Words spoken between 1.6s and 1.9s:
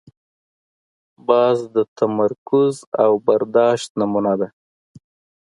د